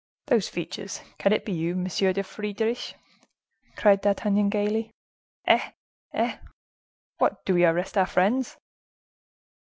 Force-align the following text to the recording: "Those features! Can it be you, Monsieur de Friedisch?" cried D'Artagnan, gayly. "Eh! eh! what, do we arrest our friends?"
"Those 0.25 0.49
features! 0.49 0.99
Can 1.19 1.31
it 1.31 1.45
be 1.45 1.51
you, 1.51 1.75
Monsieur 1.75 2.11
de 2.11 2.23
Friedisch?" 2.23 2.95
cried 3.75 4.01
D'Artagnan, 4.01 4.49
gayly. 4.49 4.89
"Eh! 5.45 5.69
eh! 6.13 6.37
what, 7.19 7.45
do 7.45 7.53
we 7.53 7.63
arrest 7.65 7.99
our 7.99 8.07
friends?" 8.07 8.57